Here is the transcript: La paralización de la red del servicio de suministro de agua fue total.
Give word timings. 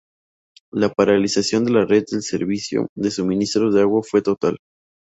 La 0.71 0.89
paralización 0.89 1.63
de 1.63 1.73
la 1.73 1.85
red 1.85 2.05
del 2.09 2.23
servicio 2.23 2.87
de 2.95 3.11
suministro 3.11 3.71
de 3.71 3.81
agua 3.81 4.01
fue 4.01 4.23
total. 4.23 4.57